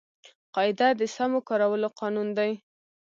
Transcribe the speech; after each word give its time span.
قاعده 0.55 0.87
د 0.99 1.01
سمو 1.15 1.39
کارولو 1.49 1.87
قانون 1.99 2.27
دئ. 2.37 2.51